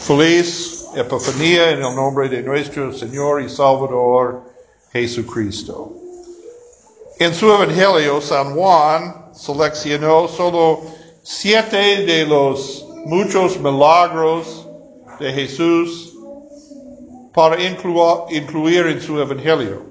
Feliz 0.00 0.86
Epifanía 0.94 1.70
en 1.70 1.84
el 1.84 1.94
nombre 1.94 2.28
de 2.28 2.42
nuestro 2.42 2.92
Señor 2.92 3.42
y 3.42 3.48
Salvador 3.48 4.42
Jesucristo. 4.92 5.92
En 7.18 7.34
su 7.34 7.52
Evangelio, 7.52 8.20
San 8.20 8.54
Juan 8.54 9.26
seleccionó 9.32 10.26
solo 10.26 10.80
siete 11.22 12.06
de 12.06 12.24
los 12.26 12.86
muchos 13.04 13.60
milagros 13.60 14.66
de 15.20 15.32
Jesús 15.32 16.14
para 17.34 17.56
inclu- 17.58 18.24
incluir 18.30 18.86
en 18.86 19.00
su 19.02 19.20
Evangelio. 19.20 19.82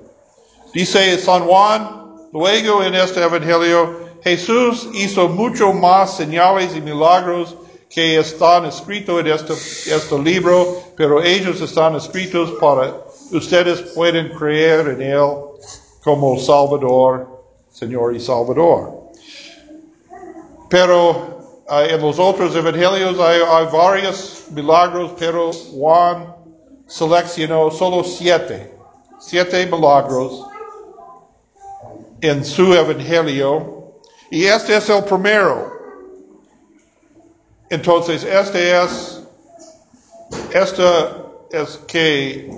Dice 0.73 1.17
San 1.19 1.45
Juan, 1.45 2.27
luego 2.33 2.83
en 2.83 2.95
este 2.95 3.21
Evangelio, 3.21 4.09
Jesús 4.23 4.89
hizo 4.95 5.29
mucho 5.29 5.71
más 5.71 6.17
señales 6.17 6.75
y 6.75 6.81
milagros 6.81 7.55
que 7.89 8.19
están 8.19 8.65
escritos 8.65 9.19
en 9.19 9.27
este, 9.27 9.53
este 9.53 10.19
libro, 10.19 10.83
pero 10.95 11.23
ellos 11.23 11.59
están 11.59 11.95
escritos 11.95 12.51
para 12.61 12.93
ustedes 13.31 13.81
pueden 13.93 14.29
creer 14.29 14.89
en 14.89 15.01
Él 15.01 15.33
como 16.03 16.37
Salvador, 16.39 17.27
Señor 17.71 18.15
y 18.15 18.19
Salvador. 18.19 19.09
Pero 20.69 21.63
ah, 21.67 21.83
en 21.83 22.01
los 22.01 22.19
otros 22.19 22.55
evangelios 22.55 23.19
hay, 23.19 23.41
hay 23.41 23.65
varios 23.71 24.45
milagros, 24.51 25.11
pero 25.17 25.51
Juan 25.51 26.35
seleccionó 26.87 27.71
solo 27.71 28.03
siete, 28.03 28.73
siete 29.19 29.65
milagros 29.65 30.45
en 32.21 32.43
su 32.43 32.73
evangelio, 32.73 33.93
y 34.29 34.45
este 34.45 34.77
es 34.77 34.89
el 34.89 35.03
primero. 35.03 35.78
Entonces, 37.69 38.23
este 38.23 38.83
es, 38.83 39.21
este 40.51 40.83
es 41.51 41.77
que 41.87 42.51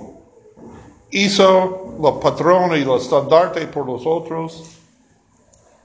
hizo 1.10 1.96
la 2.00 2.18
patrona 2.18 2.78
y 2.78 2.82
el 2.82 2.90
estandarte 2.92 3.66
por 3.66 3.86
los 3.86 4.06
otros. 4.06 4.64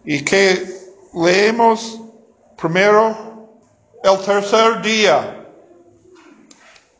Y 0.05 0.23
que 0.23 0.65
leemos 1.13 1.99
primero 2.55 3.15
el 4.03 4.17
tercer 4.19 4.81
día. 4.81 5.45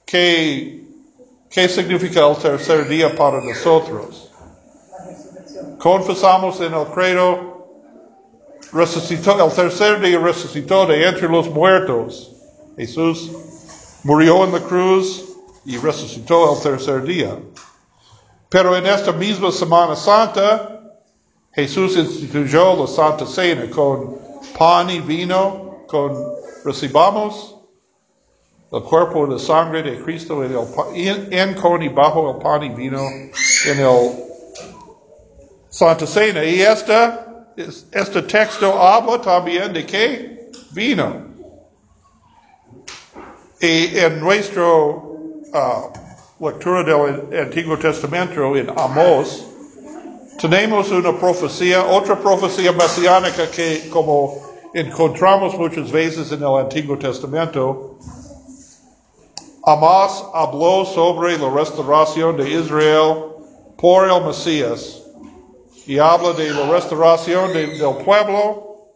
¿Qué, 0.05 0.85
qué 1.49 1.69
significa 1.69 2.27
el 2.27 2.35
tercer 2.37 2.89
día 2.89 3.15
para 3.15 3.41
nosotros? 3.41 4.31
Confesamos 5.79 6.59
en 6.59 6.73
el 6.73 6.85
credo 6.87 7.56
resucitó, 8.71 9.43
el 9.43 9.51
tercer 9.51 9.99
día 10.01 10.19
resucitó 10.19 10.85
de 10.85 11.07
entre 11.07 11.27
los 11.29 11.49
muertos. 11.49 12.33
Jesús 12.77 13.31
murió 14.03 14.43
en 14.43 14.53
la 14.53 14.59
cruz 14.59 15.25
y 15.65 15.77
resucitó 15.77 16.53
el 16.53 16.61
tercer 16.61 17.03
día. 17.03 17.37
Pero 18.49 18.75
en 18.75 18.85
esta 18.85 19.11
misma 19.11 19.51
Semana 19.51 19.95
Santa, 19.95 20.81
Jesús 21.53 21.97
instituyó 21.97 22.75
la 22.75 22.87
Santa 22.87 23.25
Cena 23.25 23.69
con 23.69 24.17
pan 24.57 24.89
y 24.89 24.99
vino, 24.99 25.83
con 25.87 26.15
recibamos 26.63 27.55
el 28.71 28.83
cuerpo 28.83 29.25
y 29.25 29.31
la 29.31 29.39
sangre 29.39 29.81
de 29.81 30.01
Cristo 30.03 30.43
en, 30.43 30.51
el, 30.93 31.33
en, 31.33 31.53
con 31.55 31.81
y 31.81 31.89
bajo 31.89 32.29
el 32.31 32.37
pan 32.37 32.63
y 32.63 32.69
vino 32.69 32.99
en 33.01 33.79
el 33.79 34.11
Santa 35.69 36.05
Cena. 36.07 36.43
Y 36.43 36.61
esta, 36.61 37.26
es- 37.26 37.26
este 37.57 38.21
texto 38.21 38.79
habla 38.79 39.19
también 39.19 39.73
de 39.73 39.85
qué? 39.85 40.51
Vino. 40.71 41.25
Y 43.59 43.97
en 43.97 44.19
nuestra 44.19 44.63
ah, 45.53 45.89
lectura 46.39 46.83
del 46.83 47.39
Antiguo 47.39 47.75
Testamento, 47.77 48.55
en 48.55 48.69
Amós, 48.77 49.43
tenemos 50.39 50.91
una 50.91 51.17
profecía, 51.17 51.83
otra 51.83 52.15
profecía 52.19 52.71
mesiánica 52.71 53.49
que 53.49 53.89
como 53.89 54.35
encontramos 54.75 55.57
muchas 55.57 55.91
veces 55.91 56.31
en 56.31 56.43
el 56.43 56.57
Antiguo 56.57 56.95
Testamento. 56.95 57.97
Amós 59.63 60.23
habló 60.31 60.85
sobre 60.85 61.39
la 61.39 61.49
restauración 61.49 62.37
de 62.37 62.51
Israel 62.51 63.33
por 63.77 64.07
el 64.07 64.23
Mesías 64.23 65.06
y 65.87 65.97
habla 65.99 66.33
de 66.33 66.49
la 66.51 66.69
restauración 66.69 67.53
de- 67.53 67.67
del 67.77 67.95
pueblo, 68.03 68.89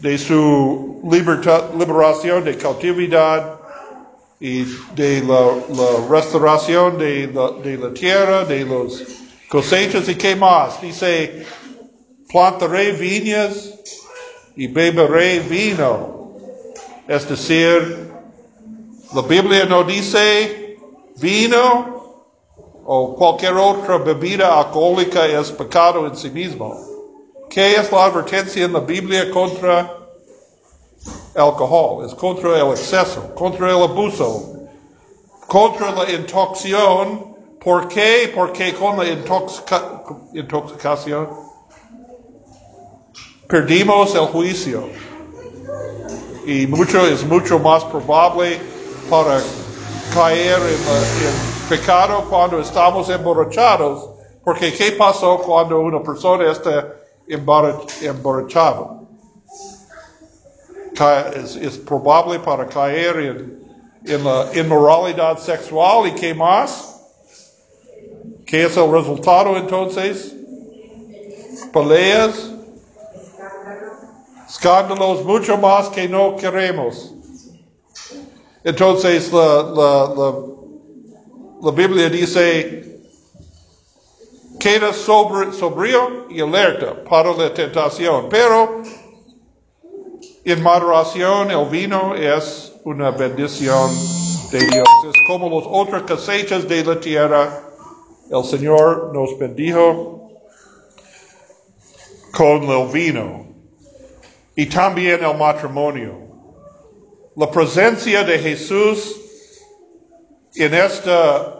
de 0.00 0.18
su 0.18 1.00
libertad, 1.10 1.70
liberación 1.78 2.44
de 2.44 2.56
cautividad 2.56 3.60
y 4.40 4.64
de 4.94 5.22
la, 5.22 6.06
restauración 6.10 6.98
de 6.98 7.28
la, 7.32 7.50
de 7.62 7.78
la 7.78 7.94
tierra, 7.94 8.44
de 8.44 8.64
los 8.64 9.02
cosechas 9.48 10.08
y 10.08 10.16
qué 10.16 10.36
más. 10.36 10.82
Dice, 10.82 11.46
plantaré 12.28 12.92
viñas 12.92 13.72
y 14.56 14.66
beberé 14.66 15.40
vino. 15.40 16.32
Es 17.08 17.28
decir, 17.28 18.10
la 19.14 19.22
Biblia 19.22 19.64
no 19.66 19.84
dice 19.84 20.76
vino 21.16 21.95
o 22.88 23.16
cualquier 23.16 23.54
otra 23.54 23.98
bebida 23.98 24.58
alcohólica 24.60 25.26
es 25.26 25.50
pecado 25.50 26.06
en 26.06 26.14
sí 26.16 26.30
mismo. 26.30 26.80
¿Qué 27.50 27.74
es 27.74 27.90
la 27.90 28.04
advertencia 28.04 28.64
en 28.64 28.72
la 28.72 28.80
Biblia 28.80 29.28
contra 29.30 29.92
alcohol? 31.34 32.04
Es 32.06 32.14
contra 32.14 32.60
el 32.60 32.70
exceso, 32.70 33.34
contra 33.34 33.70
el 33.70 33.82
abuso, 33.82 34.52
contra 35.48 35.90
la 35.90 36.10
intoxicación. 36.12 37.34
¿Por 37.60 37.88
qué? 37.88 38.30
Porque 38.32 38.72
con 38.74 38.96
la 38.98 39.04
intoxica- 39.04 40.04
intoxicación 40.32 41.28
perdimos 43.48 44.14
el 44.14 44.26
juicio. 44.26 44.88
Y 46.46 46.68
mucho 46.68 47.04
es 47.04 47.24
mucho 47.24 47.58
más 47.58 47.84
probable 47.86 48.60
para 49.08 49.42
caer 50.08 50.62
en, 50.68 50.84
la- 50.84 51.08
en 51.16 51.55
pecado 51.68 52.24
cuando 52.28 52.60
estamos 52.60 53.08
emborrachados. 53.10 54.10
Porque 54.44 54.72
¿qué 54.72 54.92
pasó 54.92 55.38
cuando 55.38 55.80
una 55.80 56.02
persona 56.02 56.50
está 56.50 56.94
emborrach- 57.28 58.02
emborrachada? 58.02 59.00
Es, 61.34 61.56
es 61.56 61.76
probable 61.78 62.38
para 62.38 62.66
caer 62.66 63.16
en, 63.16 63.66
en 64.06 64.24
la 64.24 64.46
inmoralidad 64.54 65.36
sexual 65.38 66.08
y 66.08 66.12
qué 66.12 66.32
más. 66.32 66.94
¿Qué 68.46 68.64
es 68.64 68.76
el 68.76 68.90
resultado 68.90 69.56
entonces? 69.56 70.32
Peleas, 71.72 72.52
escándalos, 74.48 75.24
mucho 75.24 75.58
más 75.58 75.88
que 75.88 76.08
no 76.08 76.36
queremos. 76.36 77.12
Entonces 78.62 79.32
la, 79.32 79.62
la, 79.64 80.14
la, 80.16 80.34
la 81.66 81.72
Biblia 81.72 82.08
dice, 82.08 83.00
queda 84.60 84.92
sobre, 84.92 85.52
sobrio 85.52 86.26
y 86.30 86.40
alerta 86.40 87.02
para 87.02 87.32
la 87.32 87.52
tentación, 87.52 88.28
pero 88.30 88.82
en 90.44 90.62
moderación 90.62 91.50
el 91.50 91.68
vino 91.68 92.14
es 92.14 92.72
una 92.84 93.10
bendición 93.10 93.90
de 94.52 94.60
Dios. 94.60 94.86
Es 95.08 95.20
como 95.26 95.50
las 95.58 95.68
otras 95.68 96.02
cosechas 96.02 96.68
de 96.68 96.84
la 96.84 97.00
tierra. 97.00 97.60
El 98.30 98.44
Señor 98.44 99.10
nos 99.12 99.36
bendijo 99.36 100.30
con 102.30 102.62
el 102.62 102.86
vino 102.92 103.44
y 104.54 104.66
también 104.66 105.24
el 105.24 105.36
matrimonio. 105.36 106.12
La 107.34 107.50
presencia 107.50 108.22
de 108.22 108.38
Jesús 108.38 109.16
en 110.58 110.72
este 110.72 111.55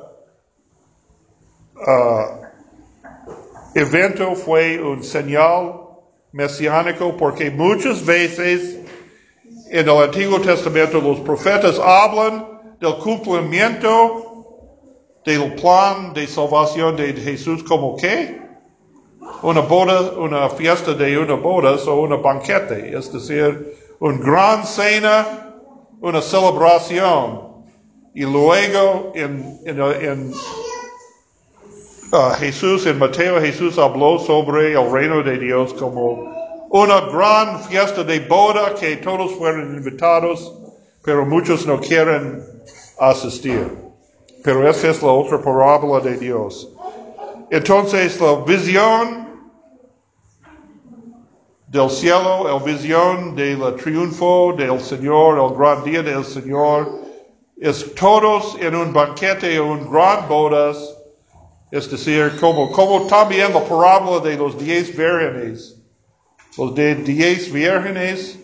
ah, 1.86 2.40
evento 3.74 4.34
fue 4.34 4.80
un 4.80 5.02
señal 5.02 5.86
mesiánico 6.32 7.16
porque 7.16 7.50
muchas 7.50 8.04
veces 8.04 8.78
en 9.70 9.88
el 9.88 9.96
Antiguo 9.96 10.40
Testamento 10.40 11.00
los 11.00 11.20
profetas 11.20 11.78
hablan 11.78 12.76
del 12.80 12.96
cumplimiento 12.96 14.26
del 15.24 15.54
plan 15.56 16.14
de 16.14 16.26
salvación 16.26 16.96
de 16.96 17.12
Jesús 17.12 17.64
como 17.64 17.96
qué? 17.96 18.40
Una 19.42 19.60
boda, 19.60 20.12
una 20.12 20.48
fiesta 20.48 20.94
de 20.94 21.18
una 21.18 21.34
boda 21.34 21.72
o 21.72 22.00
una 22.00 22.16
banquete, 22.16 22.96
es 22.96 23.12
decir, 23.12 23.74
una 23.98 24.18
gran 24.18 24.64
cena, 24.64 25.54
una 26.00 26.22
celebración. 26.22 27.64
Y 28.14 28.22
luego 28.22 29.12
en 29.14 30.32
ah, 32.12 32.36
Jesús, 32.38 32.86
en 32.86 32.98
Mateo, 32.98 33.40
Jesús 33.40 33.78
habló 33.78 34.18
sobre 34.18 34.72
el 34.72 34.90
reino 34.90 35.22
de 35.22 35.38
Dios 35.38 35.74
como 35.74 36.34
una 36.70 37.00
gran 37.00 37.60
fiesta 37.62 38.04
de 38.04 38.20
boda 38.20 38.74
que 38.74 38.96
todos 38.96 39.32
fueron 39.34 39.76
invitados, 39.76 40.52
pero 41.02 41.24
muchos 41.24 41.66
no 41.66 41.80
quieren 41.80 42.44
asistir. 42.98 43.70
Pero 44.42 44.68
esa 44.68 44.90
es 44.90 45.02
la 45.02 45.10
otra 45.10 45.40
parábola 45.40 46.00
de 46.00 46.16
Dios. 46.16 46.68
Entonces 47.50 48.20
la 48.20 48.34
visión 48.44 49.26
del 51.68 51.90
cielo, 51.90 52.56
el 52.56 52.62
visión 52.62 53.34
del 53.34 53.76
triunfo 53.76 54.54
del 54.56 54.80
Señor, 54.80 55.38
el 55.38 55.56
gran 55.56 55.84
día 55.84 56.02
del 56.02 56.24
Señor, 56.24 57.06
es 57.58 57.94
todos 57.94 58.56
en 58.60 58.74
un 58.74 58.92
banquete, 58.92 59.56
en 59.56 59.62
un 59.62 59.90
gran 59.90 60.28
bodas, 60.28 60.95
es 61.70 61.90
decir, 61.90 62.32
como, 62.40 62.70
como 62.70 63.06
también 63.06 63.52
la 63.52 63.64
parábola 63.64 64.20
de 64.20 64.36
los 64.36 64.58
diez 64.58 64.96
vírgenes. 64.96 65.76
Los 66.56 66.74
de 66.74 66.94
diez 66.94 67.52
vírgenes 67.52 68.38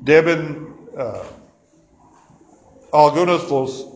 deben, 0.00 0.68
uh, 0.96 2.96
algunos 2.96 3.50
los 3.50 3.88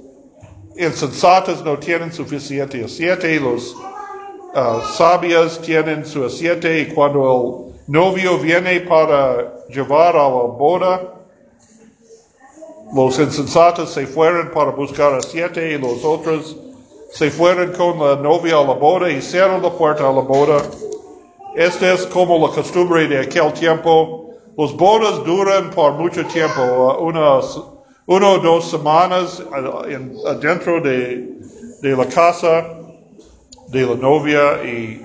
insensatos 0.77 1.63
no 1.63 1.79
tienen 1.79 2.13
suficiente 2.13 2.83
aceite, 2.83 3.39
los 3.39 3.75
uh, 3.75 4.81
sabios 4.95 5.61
tienen 5.61 6.05
su 6.05 6.25
aceite 6.25 6.81
y 6.81 6.87
cuando 6.87 7.73
el 7.77 7.93
novio 7.93 8.39
viene 8.39 8.81
para 8.81 9.67
llevar 9.69 10.17
a 10.17 10.23
la 10.23 10.29
boda, 10.29 11.15
los 12.95 13.19
insensatos 13.19 13.93
se 13.93 14.07
fueron 14.07 14.51
para 14.51 14.71
buscar 14.71 15.15
aceite 15.15 15.73
y 15.73 15.79
los 15.79 16.05
otros 16.05 16.57
se 17.13 17.31
fueron 17.31 17.73
con 17.73 17.99
la 17.99 18.17
novia 18.17 18.57
a 18.57 18.65
la 18.65 18.73
boda 18.73 19.11
y 19.11 19.21
cerraron 19.21 19.63
la 19.63 19.71
puerta 19.71 20.09
a 20.09 20.13
la 20.13 20.23
boda. 20.23 20.63
Esta 21.55 21.93
es 21.93 22.07
como 22.07 22.39
la 22.47 22.53
costumbre 22.55 23.07
de 23.07 23.21
aquel 23.21 23.53
tiempo. 23.53 24.31
Los 24.57 24.75
bodas 24.75 25.23
duran 25.25 25.71
por 25.71 25.93
mucho 25.93 26.25
tiempo, 26.27 26.63
unas, 27.01 27.61
una 28.07 28.29
o 28.31 28.39
dos 28.39 28.71
semanas 28.71 29.43
adentro 30.27 30.81
de, 30.81 31.37
de 31.83 31.97
la 31.97 32.07
casa 32.07 32.67
de 33.69 33.87
la 33.87 33.95
novia 33.95 34.65
y 34.65 35.03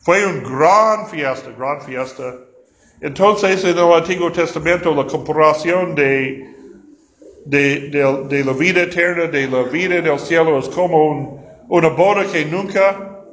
fue 0.00 0.24
un 0.24 0.42
gran 0.42 1.06
fiesta, 1.08 1.50
gran 1.58 1.82
fiesta. 1.82 2.34
Entonces, 3.02 3.62
en 3.64 3.76
el 3.76 3.92
Antiguo 3.92 4.32
Testamento, 4.32 4.94
la 4.94 5.06
comparación 5.06 5.94
de, 5.94 6.52
de, 7.44 7.90
de, 8.28 8.44
la 8.44 8.52
vida 8.52 8.82
eterna, 8.82 9.26
de 9.26 9.48
la 9.48 9.64
vida 9.64 9.96
en 9.96 10.06
el 10.06 10.18
cielo, 10.18 10.58
es 10.58 10.68
como 10.68 11.06
un, 11.10 11.41
una 11.72 11.88
boda 11.88 12.30
que 12.30 12.44
nunca, 12.44 13.24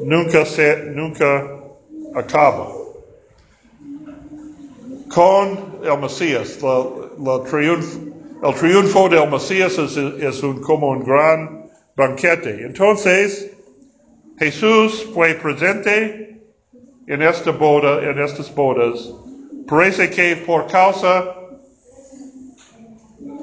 nunca 0.00 0.46
se, 0.46 0.84
nunca 0.92 1.44
acaba. 2.14 2.68
Con 5.12 5.80
el 5.82 5.98
Mesías, 5.98 6.62
la, 6.62 6.86
la 7.18 7.42
triunfo, 7.42 7.98
el 8.44 8.54
triunfo 8.54 9.08
del 9.08 9.28
Mesías 9.28 9.76
es, 9.76 9.96
es 9.96 10.42
un, 10.44 10.60
como 10.60 10.90
un 10.90 11.02
gran 11.02 11.68
banquete. 11.96 12.64
Entonces, 12.64 13.50
Jesús 14.38 15.08
fue 15.12 15.34
presente 15.34 16.40
en 17.08 17.22
esta 17.22 17.50
boda, 17.50 18.08
en 18.08 18.20
estas 18.20 18.54
bodas. 18.54 19.12
Parece 19.66 20.08
que 20.10 20.36
por 20.36 20.68
causa 20.68 21.34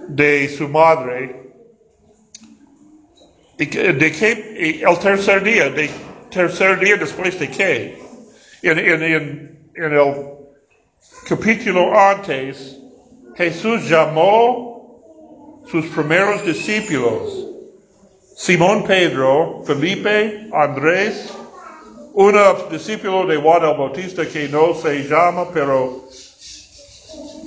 de 0.07 0.47
su 0.47 0.69
madre, 0.69 1.40
de 3.69 4.11
que 4.11 4.81
el 4.83 4.99
tercer 4.99 5.43
día, 5.43 5.69
de 5.69 5.89
tercer 6.31 6.79
día 6.79 6.97
después 6.97 7.39
de 7.39 7.49
que, 7.49 8.01
en, 8.63 8.79
en, 8.79 9.03
en, 9.03 9.71
en 9.75 9.93
el 9.93 10.15
capítulo 11.27 11.95
antes, 11.95 12.79
Jesús 13.35 13.87
llamó 13.87 15.61
sus 15.69 15.85
primeros 15.87 16.43
discípulos 16.43 17.49
Simón 18.35 18.83
Pedro, 18.83 19.61
Felipe, 19.63 20.49
Andrés, 20.51 21.31
un 22.13 22.33
discípulo 22.71 23.27
de 23.27 23.37
Juan 23.37 23.63
el 23.63 23.77
Bautista 23.77 24.27
que 24.27 24.49
no 24.49 24.73
se 24.73 25.03
llama, 25.03 25.49
pero 25.53 26.05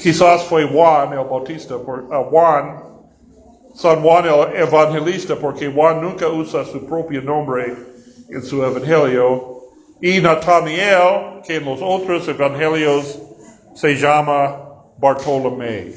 quizás 0.01 0.45
fue 0.45 0.65
Juan 0.69 1.13
el 1.13 1.25
Bautista, 1.25 1.77
por, 1.79 2.05
uh, 2.05 2.31
Juan, 2.31 2.94
San 3.75 4.03
Juan 4.03 4.25
el 4.27 4.63
Evangelista, 4.63 5.37
porque 5.37 5.71
Juan 5.71 6.01
nunca 6.01 6.29
usa 6.29 6.65
su 6.65 6.87
propio 6.87 7.21
nombre 7.21 7.75
en 8.29 8.43
su 8.43 8.65
Evangelio, 8.65 9.63
y 10.01 10.21
Nathaniel, 10.21 11.43
que 11.45 11.57
en 11.57 11.65
los 11.65 11.81
otros 11.83 12.27
Evangelios 12.29 13.21
se 13.75 13.97
llama 13.97 14.85
Bartolomé. 14.99 15.93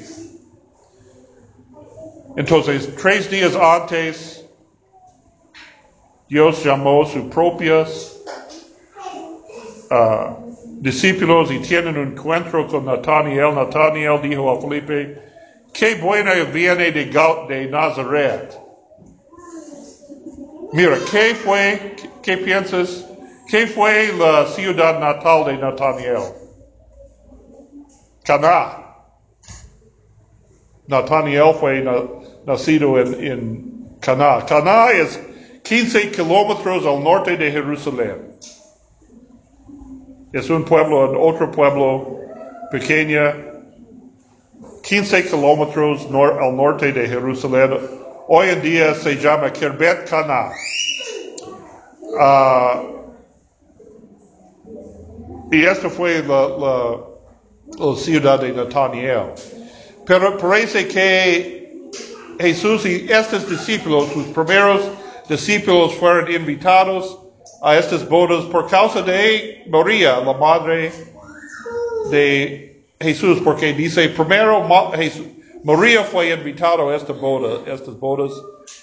Entonces, 2.36 2.94
tres 2.96 3.30
días 3.30 3.54
antes, 3.54 4.44
Dios 6.28 6.64
llamó 6.64 7.04
sus 7.06 7.24
propios 7.32 8.20
uh, 9.90 10.52
discípulos 10.80 11.50
y 11.50 11.58
tienen 11.60 11.96
un 11.96 12.08
encuentro 12.08 12.66
con 12.66 12.84
Nathaniel. 12.84 13.54
Nathaniel 13.54 14.20
dijo 14.22 14.50
a 14.50 14.60
Felipe, 14.60 15.27
qué 15.78 15.94
buena 15.94 16.34
viene 16.52 16.90
de, 16.90 17.04
de 17.04 17.66
Nazaret. 17.70 18.58
Mira, 20.72 20.98
¿qué 21.10 21.34
fue, 21.34 21.96
qué, 22.22 22.36
piensas? 22.36 23.06
¿Qué 23.48 23.66
fue 23.66 24.12
la 24.18 24.46
ciudad 24.46 24.98
natal 24.98 25.44
de 25.46 25.56
Nathaniel? 25.56 26.22
Cana. 28.24 28.84
Nathaniel 30.88 31.54
fue 31.58 31.82
nacido 32.44 32.98
en, 32.98 33.24
en 33.24 33.98
Cana. 34.00 34.44
Cana 34.44 34.90
es 34.90 35.18
15 35.62 36.10
kilómetros 36.10 36.84
al 36.84 37.02
norte 37.02 37.36
de 37.36 37.50
Jerusalén. 37.52 38.36
Es 40.32 40.50
un 40.50 40.64
pueblo, 40.64 41.18
otro 41.22 41.50
pueblo 41.50 42.18
pequeño, 42.70 43.47
15 44.88 45.28
kilómetros 45.28 46.06
al 46.06 46.56
norte 46.56 46.90
de 46.92 47.06
Jerusalén. 47.06 47.78
Hoy 48.26 48.48
en 48.48 48.62
día 48.62 48.94
se 48.94 49.16
llama 49.16 49.52
Kerbet 49.52 50.08
Cana. 50.08 50.50
Ah, 52.18 52.82
y 55.52 55.62
esta 55.62 55.90
fue 55.90 56.22
la, 56.22 57.96
ciudad 57.96 58.40
de 58.40 58.50
Nathaniel. 58.50 59.34
Pero 60.06 60.38
parece 60.38 60.88
que 60.88 61.90
Jesús 62.40 62.86
y 62.86 63.12
estos 63.12 63.46
discípulos, 63.46 64.08
sus 64.14 64.28
primeros 64.28 64.80
discípulos 65.28 65.92
fueron 65.96 66.32
invitados 66.32 67.18
a 67.60 67.76
estas 67.76 68.08
bodas 68.08 68.46
por 68.46 68.70
causa 68.70 69.02
de 69.02 69.64
María, 69.68 70.18
la 70.20 70.32
madre 70.32 70.90
de 72.10 72.77
Jesús, 73.00 73.40
porque 73.44 73.72
dice 73.72 74.08
primero 74.08 74.66
María 75.64 76.04
fue 76.04 76.30
invitado 76.30 76.90
a 76.90 76.96
esta 76.96 77.12
boda, 77.12 77.60
estas 77.72 77.98
bodas, 77.98 78.32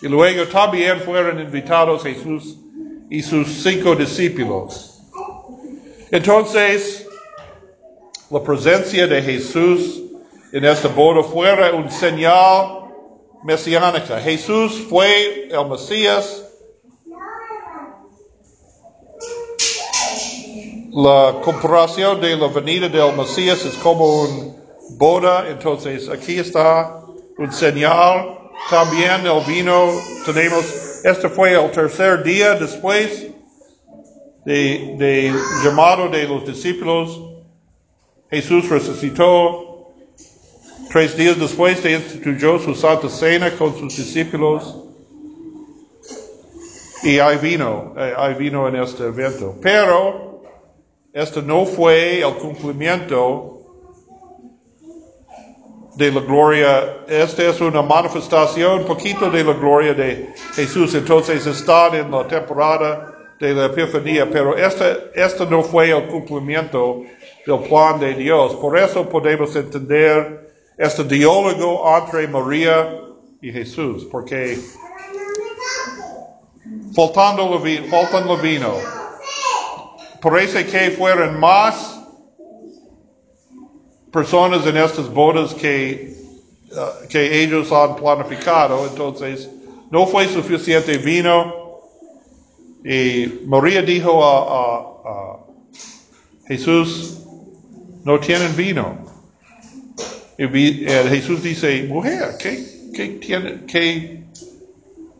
y 0.02 0.08
luego 0.08 0.46
también 0.48 1.00
fueron 1.02 1.40
invitados 1.40 2.04
Jesús 2.04 2.58
y 3.10 3.22
sus 3.22 3.48
cinco 3.48 3.96
discípulos. 3.96 5.02
Entonces, 6.12 7.08
la 8.30 8.42
presencia 8.42 9.08
de 9.08 9.22
Jesús 9.22 10.02
en 10.52 10.66
esta 10.66 10.88
boda 10.88 11.24
fuera 11.24 11.74
un 11.74 11.90
señal 11.92 12.86
mesiánica. 13.44 14.20
Jesús 14.20 14.86
fue 14.90 15.50
el 15.50 15.70
Mesías. 15.70 16.45
La 20.96 21.42
comparación 21.44 22.22
de 22.22 22.38
la 22.38 22.48
venida 22.48 22.88
del 22.88 23.18
Mesías 23.18 23.66
es 23.66 23.76
como 23.84 24.22
un 24.22 24.56
boda, 24.92 25.50
entonces 25.50 26.08
aquí 26.08 26.40
está 26.40 27.02
un 27.38 27.52
señal. 27.52 28.40
También 28.70 29.28
el 29.28 29.44
vino, 29.46 29.92
tenemos, 30.26 30.64
este 31.04 31.28
fue 31.28 31.52
el 31.52 31.70
tercer 31.72 32.24
día 32.24 32.56
después 32.56 33.28
de, 34.46 34.96
de 34.98 35.34
llamado 35.66 36.08
de 36.08 36.30
los 36.30 36.48
discípulos. 36.48 37.22
Jesús 38.32 38.70
resucitó, 38.70 39.66
Tres 40.90 41.18
días 41.18 41.38
después 41.38 41.84
de 41.84 41.92
instituyó 41.92 42.58
su 42.58 42.74
Santa 42.74 43.10
Cena 43.10 43.52
con 43.58 43.78
sus 43.78 43.98
discípulos. 43.98 44.78
Y 47.04 47.20
hay 47.20 47.38
vino, 47.38 47.94
eh, 47.98 48.14
hay 48.16 48.34
vino 48.36 48.66
en 48.70 48.78
este 48.78 49.04
evento. 49.04 49.58
Pero 49.62 50.35
este 51.16 51.42
no 51.42 51.66
fue 51.66 52.20
el 52.20 52.34
cumplimiento 52.36 53.62
de 55.96 56.12
la 56.12 56.20
gloria. 56.20 57.06
Esta 57.08 57.44
es 57.44 57.62
una 57.62 57.82
manifestación, 57.82 58.84
poquito 58.84 59.32
de 59.32 59.46
la 59.46 59.54
gloria 59.54 59.94
de 59.94 60.34
Jesús. 60.56 60.94
Entonces 60.94 61.48
está 61.48 61.88
en 61.96 62.12
la 62.12 62.28
temporada 62.28 63.16
de 63.40 63.54
la 63.54 63.68
Epifanía, 63.68 64.30
pero 64.30 64.58
este, 64.58 65.10
este 65.16 65.46
no 65.46 65.64
fue 65.64 65.92
el 65.92 66.06
cumplimiento 66.08 67.04
del 67.48 67.60
plan 67.60 67.98
de 67.98 68.14
Dios. 68.14 68.54
Por 68.56 68.78
eso 68.78 69.08
podemos 69.08 69.56
entender 69.56 70.54
este 70.78 71.06
diálogo 71.06 71.98
entre 71.98 72.28
María 72.28 72.90
y 73.42 73.54
Jesús, 73.54 74.06
porque 74.12 74.58
faltando 76.94 77.52
lo 77.52 77.60
vino, 77.60 77.86
faltando 77.86 78.36
vino. 78.36 78.95
Parece 80.26 80.66
que 80.66 80.90
fueron 80.90 81.40
más 81.40 82.00
personas 84.12 84.66
en 84.66 84.76
estas 84.76 85.08
bodas 85.14 85.54
que, 85.54 86.16
uh, 86.72 87.08
que 87.08 87.44
ellos 87.44 87.72
han 87.72 87.96
planificado, 87.96 88.88
entonces 88.88 89.48
no 89.92 90.08
fue 90.08 90.28
suficiente 90.28 90.98
vino. 90.98 91.54
Y 92.84 93.42
María 93.46 93.84
dijo 93.84 94.26
a, 94.26 94.40
a, 94.40 94.78
a 95.12 95.46
Jesús, 96.48 97.20
no 98.04 98.20
tienen 98.20 98.56
vino. 98.56 98.98
Y 100.40 100.48
Jesús 100.48 101.44
dice, 101.44 101.84
mujer, 101.84 102.36
¿qué, 102.40 102.66
qué, 102.96 103.10
tienen, 103.10 103.68
qué, 103.68 104.24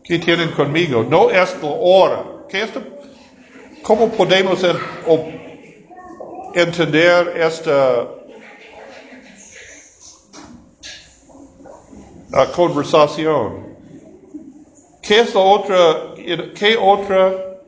qué 0.02 0.18
tienen 0.18 0.50
conmigo? 0.50 1.06
No 1.08 1.30
es 1.30 1.54
la 1.62 1.68
hora. 1.68 2.24
¿Qué 2.48 2.62
es 2.62 2.70
¿Cómo 3.86 4.08
podemos 4.08 4.64
en, 4.64 4.76
o, 5.06 5.28
entender 6.56 7.40
esta 7.40 8.02
uh, 12.32 12.52
conversación? 12.52 13.76
¿Qué 15.00 15.20
es 15.20 15.32
la 15.32 15.40
otra, 15.40 16.14
qué 16.16 16.76
otro 16.76 17.62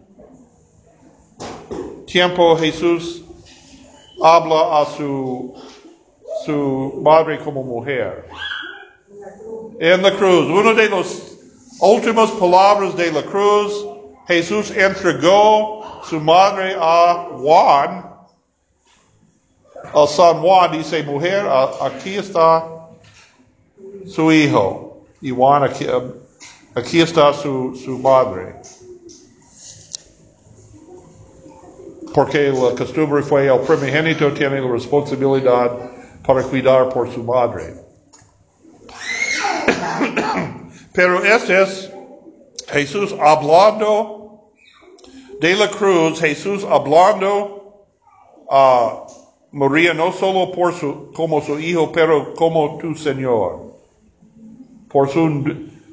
tiempo 2.05 2.57
Jesús 2.57 3.23
habla 4.21 4.81
a 4.81 4.87
su, 4.87 5.55
su 6.45 7.01
madre 7.01 7.39
como 7.45 7.63
mujer? 7.63 8.29
En 9.79 10.03
la 10.03 10.17
cruz, 10.17 10.49
una 10.49 10.75
de 10.75 10.91
las 10.91 11.39
últimas 11.81 12.29
palabras 12.33 12.97
de 12.97 13.13
la 13.13 13.23
cruz, 13.23 13.98
Jesús 14.29 14.71
entregó 14.71 16.03
su 16.05 16.21
madre 16.21 16.77
a 16.79 17.29
Juan, 17.33 18.05
a 19.95 20.07
San 20.07 20.43
Juan, 20.43 20.73
dice, 20.73 21.03
mujer, 21.03 21.47
aquí 21.81 22.17
está 22.17 22.65
su 24.07 24.31
hijo. 24.31 24.99
Y 25.21 25.31
Juan, 25.31 25.65
aquí, 25.65 25.87
Aquí 26.75 27.01
está 27.01 27.33
su, 27.33 27.75
su 27.75 27.99
madre. 27.99 28.57
Porque 32.15 32.53
la 32.53 32.75
costumbre 32.77 33.23
fue 33.23 33.49
el 33.49 33.59
primogénito 33.61 34.33
tiene 34.33 34.61
la 34.61 34.71
responsabilidad 34.71 35.73
para 36.25 36.43
cuidar 36.43 36.89
por 36.91 37.13
su 37.13 37.25
madre. 37.25 37.75
Pero 40.93 41.25
este 41.25 41.63
es 41.63 41.88
Jesús 42.71 43.15
hablando 43.21 44.51
de 45.41 45.55
la 45.57 45.69
cruz, 45.69 46.21
Jesús 46.21 46.65
hablando 46.65 47.85
a 48.51 49.07
María 49.53 49.95
no 49.95 50.13
solo 50.13 50.53
por 50.53 50.75
su, 50.75 51.11
como 51.13 51.41
su 51.41 51.59
hijo, 51.59 51.91
pero 51.93 52.35
como 52.35 52.79
tu 52.79 52.95
Señor. 52.95 53.75
Por 54.89 55.09
su 55.09 55.45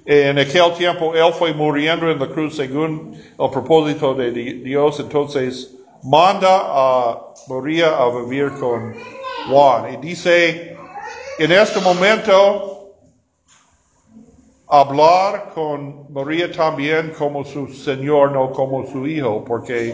en 0.05 0.37
aquel 0.37 0.73
tiempo 0.75 1.15
él 1.15 1.33
fue 1.33 1.53
muriendo 1.53 2.11
en 2.11 2.19
la 2.19 2.27
cruz 2.27 2.55
según 2.55 3.19
el 3.39 3.49
propósito 3.49 4.13
de 4.13 4.31
Dios, 4.31 4.99
entonces 4.99 5.75
manda 6.03 6.61
a 6.63 7.33
María 7.47 7.97
a 7.97 8.09
vivir 8.09 8.51
con 8.59 8.93
Juan. 9.49 9.93
Y 9.93 9.97
dice, 9.97 10.77
en 11.39 11.51
este 11.51 11.79
momento, 11.81 12.74
hablar 14.67 15.51
con 15.53 16.11
María 16.11 16.51
también 16.51 17.13
como 17.17 17.43
su 17.45 17.67
Señor, 17.67 18.31
no 18.31 18.51
como 18.51 18.85
su 18.87 19.07
hijo, 19.07 19.43
porque 19.45 19.93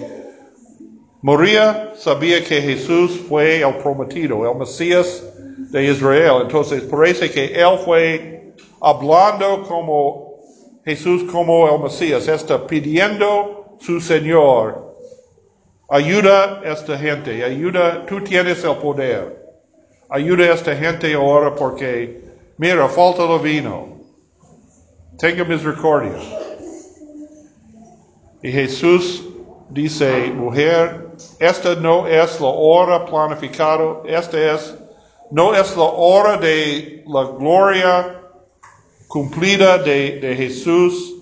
María 1.22 1.92
sabía 1.96 2.44
que 2.44 2.62
Jesús 2.62 3.20
fue 3.28 3.62
el 3.62 3.76
prometido, 3.78 4.50
el 4.50 4.58
Mesías 4.58 5.24
de 5.72 5.86
Israel. 5.86 6.44
Entonces 6.44 6.84
parece 6.84 7.30
que 7.30 7.54
él 7.54 7.78
fue 7.84 8.54
hablando 8.82 9.64
como 9.64 10.32
Jesús 10.84 11.24
como 11.32 11.70
el 11.70 11.84
Mesías, 11.84 12.28
está 12.28 12.66
pidiendo 12.66 13.78
su 13.80 14.00
Señor, 14.02 14.96
ayuda 15.90 16.62
esta 16.66 16.98
gente, 16.98 17.44
ayuda, 17.44 18.06
tú 18.08 18.24
tienes 18.24 18.64
el 18.64 18.76
poder, 18.78 19.46
ayuda 20.10 20.54
esta 20.54 20.76
gente 20.76 21.14
ahora 21.14 21.54
porque, 21.54 22.22
mira, 22.58 22.88
falta 22.88 23.24
el 23.24 23.40
vino, 23.40 23.91
tenga 25.22 25.44
misericordia. 25.44 26.14
Y 28.42 28.52
Jesús 28.52 29.24
dice, 29.70 30.32
mujer, 30.32 31.12
esta 31.38 31.76
no 31.76 32.08
es 32.08 32.42
la 32.42 32.48
hora 32.48 33.06
planificada, 33.06 34.02
esta 34.08 34.56
es, 34.56 34.74
no 35.30 35.54
es 35.54 35.78
la 35.78 35.84
hora 35.84 36.38
de 36.38 37.04
la 37.08 37.24
gloria 37.38 38.20
cumplida 39.08 39.78
de, 39.78 40.34
Jesús 40.36 41.14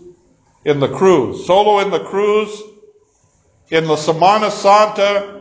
en 0.63 0.79
la 0.79 0.87
cruz. 0.87 1.45
Solo 1.45 1.81
en 1.81 1.91
la 1.91 2.01
cruz, 2.01 2.65
en 3.69 3.85
la 3.85 3.97
Semana 3.97 4.49
Santa, 4.49 5.38